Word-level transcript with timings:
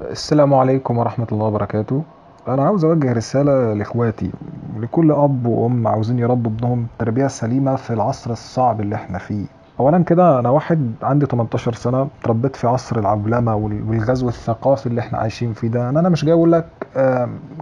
السلام 0.00 0.54
عليكم 0.54 0.98
ورحمة 0.98 1.26
الله 1.32 1.46
وبركاته. 1.46 2.02
أنا 2.48 2.64
عاوز 2.64 2.84
أوجه 2.84 3.12
رسالة 3.12 3.72
لإخواتي 3.74 4.30
لكل 4.76 5.12
أب 5.12 5.46
وأم 5.46 5.88
عاوزين 5.88 6.18
يربوا 6.18 6.50
ابنهم 6.50 6.86
التربية 6.92 7.26
السليمة 7.26 7.76
في 7.76 7.92
العصر 7.92 8.30
الصعب 8.30 8.80
اللي 8.80 8.94
إحنا 8.94 9.18
فيه. 9.18 9.44
أولا 9.80 10.04
كده 10.04 10.38
أنا 10.38 10.50
واحد 10.50 10.92
عندي 11.02 11.26
18 11.26 11.72
سنة 11.74 12.08
اتربيت 12.20 12.56
في 12.56 12.66
عصر 12.66 12.98
العولمة 12.98 13.54
وال- 13.56 13.82
والغزو 13.88 14.28
الثقافي 14.28 14.86
اللي 14.86 15.00
إحنا 15.00 15.18
عايشين 15.18 15.52
فيه 15.52 15.68
ده. 15.68 15.88
أنا 15.88 16.08
مش 16.08 16.24
جاي 16.24 16.34
أقول 16.34 16.52
لك 16.52 16.66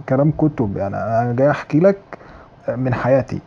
كلام 0.09 0.31
كتب 0.37 0.77
يعني 0.77 0.95
أنا 0.95 1.33
جاي 1.33 1.51
أحكي 1.51 1.79
لك 1.79 1.99
من 2.75 2.93
حياتي. 2.93 3.41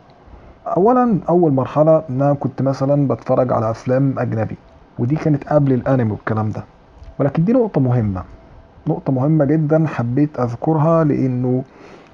أولا 0.67 1.19
أول 1.29 1.53
مرحلة 1.53 2.03
إن 2.09 2.21
أنا 2.21 2.33
كنت 2.33 2.61
مثلا 2.61 3.07
بتفرج 3.07 3.53
على 3.53 3.69
أفلام 3.69 4.19
أجنبي 4.19 4.57
ودي 4.99 5.15
كانت 5.15 5.47
قبل 5.47 5.73
الأنمي 5.73 6.11
والكلام 6.11 6.49
ده. 6.49 6.63
ولكن 7.19 7.43
دي 7.45 7.53
نقطة 7.53 7.81
مهمة. 7.81 8.23
نقطة 8.89 9.13
مهمة 9.13 9.45
جدا 9.45 9.87
حبيت 9.87 10.39
أذكرها 10.39 11.03
لأنه 11.03 11.63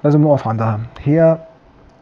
لازم 0.04 0.22
نقف 0.22 0.48
عندها. 0.48 0.80
هي 1.04 1.38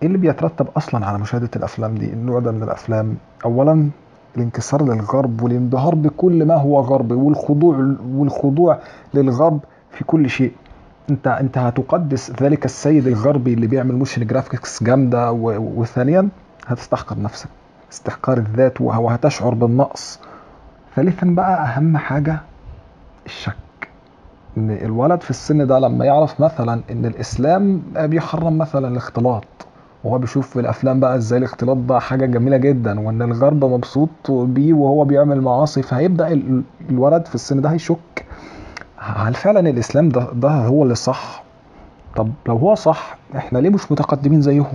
إيه 0.02 0.06
اللي 0.08 0.18
بيترتب 0.18 0.66
أصلا 0.76 1.06
على 1.06 1.18
مشاهدة 1.18 1.50
الأفلام 1.56 1.94
دي؟ 1.94 2.12
النوع 2.12 2.40
ده 2.40 2.52
من 2.52 2.62
الأفلام. 2.62 3.14
أولا 3.44 3.88
الانكسار 4.36 4.82
للغرب 4.84 5.42
والانبهار 5.42 5.94
بكل 5.94 6.44
ما 6.46 6.54
هو 6.54 6.80
غربي 6.80 7.14
والخضوع 7.14 7.94
والخضوع 8.14 8.78
للغرب 9.14 9.60
في 9.90 10.04
كل 10.04 10.30
شيء. 10.30 10.52
أنت 11.10 11.26
أنت 11.26 11.58
هتقدس 11.58 12.32
ذلك 12.42 12.64
السيد 12.64 13.06
الغربي 13.06 13.54
اللي 13.54 13.66
بيعمل 13.66 13.94
motion 13.94 14.26
graphics 14.26 14.82
جامدة 14.82 15.32
وثانيا 15.32 16.28
هتستحقر 16.66 17.20
نفسك. 17.22 17.48
استحقار 17.92 18.38
الذات 18.38 18.80
وه- 18.80 18.98
وهتشعر 19.00 19.54
بالنقص. 19.54 20.20
ثالثا 20.96 21.26
بقى 21.26 21.64
أهم 21.64 21.96
حاجة 21.96 22.40
الشك. 23.26 23.56
إن 24.58 24.70
الولد 24.70 25.20
في 25.20 25.30
السن 25.30 25.66
ده 25.66 25.78
لما 25.78 26.04
يعرف 26.04 26.40
مثلا 26.40 26.80
إن 26.90 27.04
الإسلام 27.06 27.82
بيحرم 27.96 28.58
مثلا 28.58 28.88
الاختلاط 28.88 29.44
وهو 30.04 30.18
بيشوف 30.18 30.50
في 30.50 30.60
الأفلام 30.60 31.00
بقى 31.00 31.16
إزاي 31.16 31.38
الاختلاط 31.38 31.76
ده 31.76 31.98
حاجة 31.98 32.26
جميلة 32.26 32.56
جدا 32.56 33.00
وإن 33.00 33.22
الغرب 33.22 33.64
مبسوط 33.64 34.30
بيه 34.30 34.72
وهو 34.72 35.04
بيعمل 35.04 35.40
معاصي 35.40 35.82
فهيبدأ 35.82 36.28
ال- 36.32 36.62
الولد 36.90 37.26
في 37.26 37.34
السن 37.34 37.60
ده 37.60 37.70
هيشك. 37.70 38.26
هل 38.96 39.34
فعلا 39.34 39.60
الإسلام 39.60 40.08
ده 40.08 40.26
ده 40.32 40.48
هو 40.50 40.82
اللي 40.82 40.94
صح؟ 40.94 41.42
طب 42.16 42.28
لو 42.48 42.56
هو 42.56 42.74
صح 42.74 43.16
إحنا 43.36 43.58
ليه 43.58 43.70
مش 43.70 43.92
متقدمين 43.92 44.40
زيهم؟ 44.40 44.66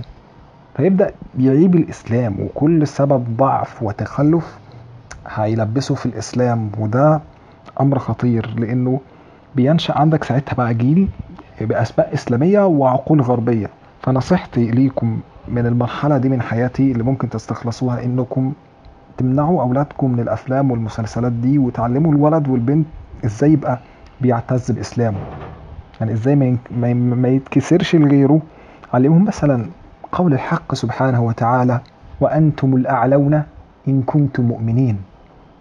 فيبدأ 0.76 1.14
يعيب 1.38 1.74
الإسلام 1.74 2.40
وكل 2.40 2.86
سبب 2.86 3.36
ضعف 3.36 3.82
وتخلف 3.82 4.58
هيلبسه 5.28 5.94
في 5.94 6.06
الإسلام 6.06 6.70
وده 6.78 7.20
أمر 7.80 7.98
خطير 7.98 8.54
لأنه 8.58 9.00
بينشأ 9.56 9.98
عندك 9.98 10.24
ساعتها 10.24 10.54
بقى 10.54 10.74
جيل 10.74 11.08
بأسماء 11.60 12.14
إسلامية 12.14 12.66
وعقول 12.66 13.20
غربية. 13.20 13.66
فنصيحتي 14.02 14.70
ليكم 14.70 15.20
من 15.48 15.66
المرحلة 15.66 16.18
دي 16.18 16.28
من 16.28 16.42
حياتي 16.42 16.92
اللي 16.92 17.02
ممكن 17.02 17.30
تستخلصوها 17.30 18.04
إنكم 18.04 18.52
تمنعوا 19.18 19.62
أولادكم 19.62 20.12
من 20.12 20.20
الأفلام 20.20 20.70
والمسلسلات 20.70 21.32
دي 21.32 21.58
وتعلموا 21.58 22.12
الولد 22.12 22.48
والبنت 22.48 22.86
إزاي 23.24 23.52
يبقى 23.52 23.78
بيعتز 24.20 24.70
بإسلامه. 24.70 25.18
يعني 26.00 26.12
إزاي 26.12 26.36
ما 26.70 26.94
ما 26.94 27.28
يتكسرش 27.28 27.96
لغيره. 27.96 28.40
علمهم 28.94 29.24
مثلا 29.24 29.66
قول 30.12 30.32
الحق 30.32 30.74
سبحانه 30.74 31.22
وتعالى 31.24 31.80
وأنتم 32.20 32.76
الأعلون 32.76 33.42
إن 33.88 34.02
كنتم 34.02 34.42
مؤمنين. 34.44 34.96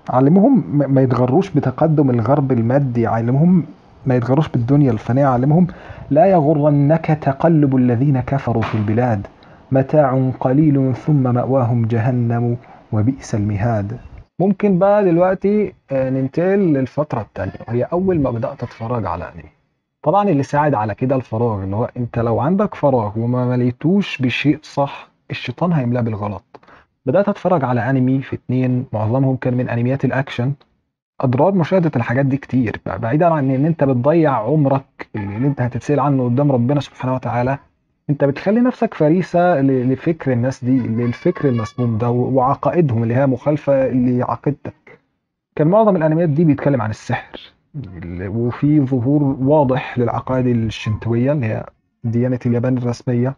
علمهم 0.09 0.63
ما 0.93 1.01
يتغروش 1.01 1.49
بتقدم 1.49 2.09
الغرب 2.09 2.51
المادي. 2.51 3.07
علمهم 3.07 3.63
ما 4.05 4.15
يتغروش 4.15 4.47
بالدنيا 4.49 4.91
الفانية 4.91 5.25
علمهم 5.25 5.67
لا 6.09 6.25
يغرنك 6.25 7.05
تقلب 7.21 7.75
الذين 7.75 8.19
كفروا 8.19 8.63
في 8.63 8.75
البلاد. 8.75 9.27
متاع 9.71 10.31
قليل 10.39 10.95
ثم 10.95 11.33
مأواهم 11.33 11.85
جهنم 11.85 12.57
وبئس 12.91 13.35
المهاد. 13.35 13.97
ممكن 14.39 14.79
بقى 14.79 15.05
دلوقتي 15.05 15.73
آه، 15.91 16.09
ننتقل 16.09 16.59
للفترة 16.73 17.21
التانية. 17.21 17.53
وهي 17.67 17.83
أول 17.83 18.19
ما 18.21 18.31
بدأت 18.31 18.63
أتفرج 18.63 19.05
على 19.05 19.23
أنمي. 19.23 19.49
طبعا 20.03 20.29
اللي 20.29 20.43
ساعد 20.43 20.73
على 20.73 20.95
كده 20.95 21.15
الفراغ 21.15 21.63
اللي 21.63 21.75
هو 21.75 21.89
أنت 21.97 22.19
لو 22.19 22.39
عندك 22.39 22.75
فراغ 22.75 23.19
وما 23.19 23.45
مليتوش 23.45 24.21
بشيء 24.21 24.59
صح 24.61 25.09
الشيطان 25.31 25.73
هيملاه 25.73 26.01
بالغلط. 26.01 26.59
بدأت 27.05 27.29
أتفرج 27.29 27.63
على 27.63 27.89
أنمي 27.89 28.21
في 28.21 28.35
اتنين 28.35 28.85
معظمهم 28.93 29.35
كان 29.35 29.53
من 29.53 29.69
أنميات 29.69 30.05
الأكشن. 30.05 30.53
أضرار 31.21 31.55
مشاهدة 31.55 31.91
الحاجات 31.95 32.25
دي 32.25 32.37
كتير 32.37 32.81
بعيدا 32.85 33.25
عن 33.25 33.51
إن 33.51 33.65
أنت 33.65 33.83
بتضيع 33.83 34.31
عمرك 34.33 35.07
اللي 35.15 35.47
أنت 35.47 35.61
هتتسأل 35.61 35.99
عنه 35.99 36.23
قدام 36.25 36.51
ربنا 36.51 36.79
سبحانه 36.79 37.15
وتعالى 37.15 37.57
أنت 38.09 38.23
بتخلي 38.23 38.59
نفسك 38.61 38.93
فريسة 38.93 39.61
ل- 39.61 39.93
لفكر 39.93 40.31
الناس 40.31 40.63
دي 40.65 40.79
للفكر 40.79 41.49
المسموم 41.49 41.97
ده 41.97 42.09
وعقائدهم 42.09 43.03
اللي 43.03 43.15
هي 43.15 43.27
مخالفة 43.27 43.87
لعقيدتك. 43.87 44.99
كان 45.55 45.67
معظم 45.67 45.95
الأنميات 45.95 46.29
دي 46.29 46.43
بيتكلم 46.45 46.81
عن 46.81 46.89
السحر 46.89 47.39
ال- 47.75 48.27
وفي 48.27 48.79
ظهور 48.81 49.23
واضح 49.23 49.97
للعقائد 49.99 50.47
الشنتوية 50.47 51.31
اللي 51.31 51.45
هي 51.45 51.65
ديانة 52.03 52.39
اليابان 52.45 52.77
الرسمية. 52.77 53.35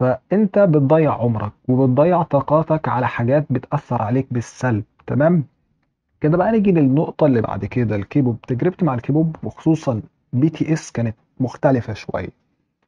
فأنت 0.00 0.58
بتضيع 0.58 1.14
عمرك 1.14 1.52
وبتضيع 1.68 2.22
طاقاتك 2.22 2.88
على 2.88 3.08
حاجات 3.08 3.46
بتأثر 3.50 4.02
عليك 4.02 4.26
بالسلب 4.30 4.84
تمام؟ 5.06 5.44
كده 6.20 6.36
بقى 6.36 6.52
نيجي 6.52 6.72
للنقطة 6.72 7.26
اللي 7.26 7.40
بعد 7.40 7.64
كده 7.64 7.96
الكيبوب. 7.96 8.36
تجربتي 8.48 8.84
مع 8.84 8.94
الكيبوب 8.94 9.36
وخصوصا 9.42 10.00
BTS 10.32 10.92
كانت 10.92 11.16
مختلفة 11.40 11.92
شوية. 11.94 12.28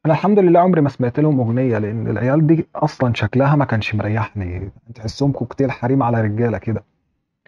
أنا 0.05 0.13
الحمد 0.13 0.39
لله 0.39 0.59
عمري 0.59 0.81
ما 0.81 0.89
سمعت 0.89 1.19
لهم 1.19 1.39
أغنية 1.39 1.77
لأن 1.77 2.07
العيال 2.07 2.47
دي 2.47 2.65
أصلا 2.75 3.13
شكلها 3.13 3.55
ما 3.55 3.65
كانش 3.65 3.95
مريحني. 3.95 4.69
تحسهم 4.95 5.31
كوكتيل 5.31 5.71
حريم 5.71 6.03
على 6.03 6.21
رجالة 6.21 6.57
كده. 6.57 6.83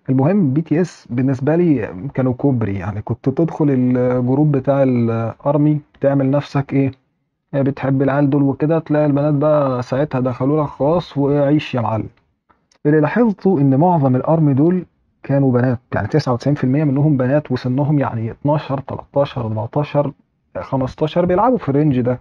المهم 0.10 0.54
BTS 0.54 1.08
بالنسبة 1.10 1.56
لي 1.56 1.94
كانوا 2.14 2.34
كوبري. 2.34 2.76
يعني 2.76 3.02
كنت 3.02 3.30
تدخل 3.30 3.66
ال 3.70 3.83
group 3.83 4.52
بتاع 4.52 4.84
ال 4.84 5.03
ARMY 5.03 5.80
تعمل 6.02 6.32
نفسك 6.32 6.74
إيه؟ 6.74 6.92
بتحب 7.54 8.02
العيال 8.02 8.30
دول 8.30 8.44
وكده 8.44 8.80
تلاقي 8.80 9.06
البنات 9.06 9.34
بقى 9.34 9.84
ساعتها 9.84 10.20
دخلوا 10.22 10.64
لك 10.64 10.70
خاص 10.70 11.18
وعيش 11.18 11.76
يا 11.76 11.82
معلم. 11.82 12.08
اللي 12.86 13.00
لاحظته 13.00 13.60
إن 13.62 13.76
معظم 13.80 14.16
ال 14.16 14.23
ARMY 14.23 14.54
دول 14.54 14.86
كانوا 15.26 15.52
بنات 15.52 15.80
يعني 15.96 16.08
99% 16.08 16.66
منهم 16.66 17.18
بنات 17.18 17.52
وسنهم 17.52 18.00
يعني 18.00 18.32
12 18.32 18.80
13 18.88 19.42
14 19.42 20.12
15 20.62 21.26
بيلعبوا 21.26 21.58
في 21.58 21.70
ال 21.70 21.75
range 21.75 22.02
ده. 22.02 22.20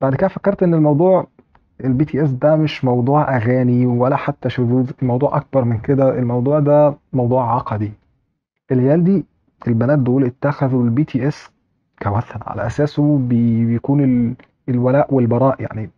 بعد 0.00 0.14
كده 0.14 0.28
فكرت 0.28 0.62
إن 0.62 0.74
الموضوع 0.74 1.26
ال 1.84 2.04
BTS 2.04 2.30
ده 2.30 2.56
مش 2.56 2.84
موضوع 2.84 3.36
أغاني 3.36 3.86
ولا 3.86 4.16
حتى 4.16 4.50
شذوذ 4.50 4.90
الموضوع 5.02 5.36
أكبر 5.36 5.64
من 5.64 5.78
كده. 5.78 6.18
الموضوع 6.18 6.58
ده 6.60 6.94
موضوع 7.12 7.54
عقدي. 7.54 7.92
العيال 8.72 9.04
دي 9.04 9.24
البنات 9.68 9.98
دول 9.98 10.24
اتخذوا 10.24 10.84
ال 10.84 11.04
BTS 11.04 11.50
كوثن 12.02 12.40
على 12.46 12.66
أساسه 12.66 13.18
بي- 13.18 13.64
بيكون 13.64 14.04
ال- 14.04 14.34
الولاء 14.68 15.14
والبراء 15.14 15.62
يعني 15.62 15.90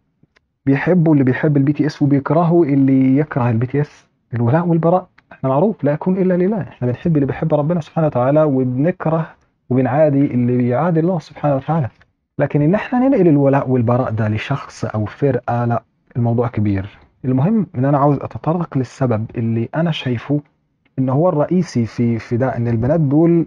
بيحبوا 0.66 1.12
اللي 1.12 1.24
بيحب 1.24 1.56
ال 1.56 1.72
BTS 1.72 2.02
وبيكرهوا 2.02 2.64
اللي 2.64 3.16
يكره 3.16 3.50
ال 3.50 3.66
BTS 3.66 4.06
الولاء 4.34 4.66
والبراء. 4.66 5.08
إحنا 5.40 5.50
معروف 5.50 5.84
لا 5.84 5.92
يكون 5.92 6.16
إلا 6.16 6.34
لله. 6.34 6.60
إحنا 6.62 6.88
بنحب 6.88 7.16
اللي 7.16 7.26
بيحب 7.26 7.54
ربنا 7.54 7.80
سبحانه 7.80 8.06
وتعالى 8.06 8.42
وبنكره 8.42 9.26
وبنعادي 9.70 10.24
اللي 10.26 10.56
بيعادي 10.56 11.00
الله 11.00 11.18
سبحانه 11.18 11.56
وتعالى. 11.56 11.88
لكن 12.38 12.62
إن 12.62 12.74
إحنا 12.74 12.98
ننقل 13.08 13.28
الولاء 13.28 13.70
والبراء 13.70 14.10
ده 14.10 14.28
لشخص 14.28 14.84
أو 14.84 15.04
فرقة 15.04 15.64
لا 15.64 15.82
الموضوع 16.16 16.48
كبير. 16.48 16.98
المهم 17.24 17.66
إن 17.74 17.84
أنا 17.84 17.98
عاوز 17.98 18.16
أتطرق 18.16 18.78
للسبب 18.78 19.26
اللي 19.36 19.68
أنا 19.74 19.90
شايفه 19.90 20.40
إن 20.98 21.08
هو 21.08 21.28
الرئيسي 21.28 21.86
في 21.86 22.18
في 22.18 22.36
ده 22.36 22.56
إن 22.56 22.68
البنات 22.68 23.00
دول 23.00 23.46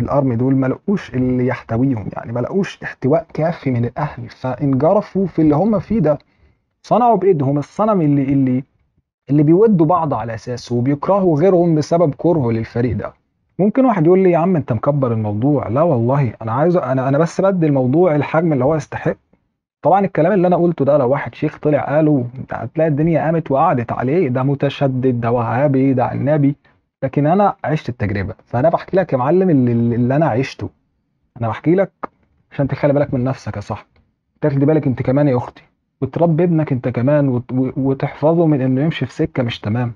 الارمي 0.00 0.36
دول 0.36 0.56
ما 0.56 0.66
لقوش 0.66 1.14
اللي 1.14 1.46
يحتويهم. 1.46 2.08
يعني 2.12 2.32
ما 2.32 2.40
لقوش 2.40 2.78
احتواء 2.82 3.26
كافي 3.34 3.70
من 3.70 3.84
الأهل. 3.84 4.28
فانجرفوا 4.28 5.26
في 5.26 5.42
اللي 5.42 5.56
هم 5.56 5.78
فيه 5.78 5.98
ده 5.98 6.18
صنعوا 6.82 7.16
بإيدهم 7.16 7.58
الصنم 7.58 8.00
اللي 8.00 8.22
اللي 8.22 8.64
اللي 9.30 9.42
بيودوا 9.42 9.86
بعض 9.86 10.14
على 10.14 10.34
اساسه 10.34 10.74
وبيكرهوا 10.74 11.38
غيرهم 11.40 11.74
بسبب 11.74 12.14
كرهه 12.16 12.50
للفريق 12.50 12.96
ده. 12.96 13.12
ممكن 13.58 13.84
واحد 13.84 14.06
يقول 14.06 14.18
لي 14.18 14.30
يا 14.30 14.38
عم 14.38 14.56
أنت 14.56 14.72
مكبر 14.72 15.12
الموضوع. 15.12 15.68
لا 15.68 15.82
والله 15.82 16.32
أنا 16.42 16.52
عايز 16.52 16.76
أنا 16.76 17.08
أنا 17.08 17.18
بس 17.18 17.40
بدي 17.40 17.66
الموضوع 17.66 18.16
الحجم 18.16 18.52
اللي 18.52 18.64
هو 18.64 18.74
يستحق. 18.74 19.16
طبعا 19.82 20.04
الكلام 20.04 20.32
اللي 20.32 20.46
أنا 20.46 20.56
قلته 20.56 20.84
ده 20.84 20.98
لو 20.98 21.08
واحد 21.10 21.34
شيخ 21.34 21.58
طلع 21.58 21.80
قاله 21.96 22.26
هتلاقي 22.52 22.88
الدنيا 22.88 23.20
قامت 23.24 23.50
وقعدت 23.50 23.92
عليه. 23.92 24.28
ده 24.28 24.42
متشدد 24.42 25.20
ده 25.20 25.30
وهابي 25.30 25.94
ده 25.94 26.04
عنابي 26.04 26.56
لكن 27.02 27.26
أنا 27.26 27.54
عشت 27.64 27.88
التجربة. 27.88 28.34
فأنا 28.46 28.68
بحكي 28.68 28.96
لك 28.96 29.12
يا 29.12 29.18
معلم 29.18 29.50
اللي, 29.50 29.72
اللي 29.72 30.16
أنا 30.16 30.26
عشته. 30.26 30.68
أنا 31.40 31.48
بحكي 31.48 31.74
لك 31.74 31.92
عشان 32.52 32.68
تخلي 32.68 32.92
بالك 32.92 33.14
من 33.14 33.24
نفسك 33.24 33.56
يا 33.56 33.60
صاحبي. 33.60 33.88
تاخدي 34.40 34.66
بالك 34.66 34.86
أنت 34.86 35.02
كمان 35.02 35.28
يا 35.28 35.36
أختي. 35.36 35.62
وتربي 36.02 36.44
ابنك 36.44 36.72
انت 36.72 36.88
كمان 36.88 37.42
وتحفظه 37.76 38.46
من 38.46 38.60
انه 38.60 38.80
يمشي 38.82 39.06
في 39.06 39.12
سكة 39.12 39.42
مش 39.42 39.60
تمام. 39.60 39.94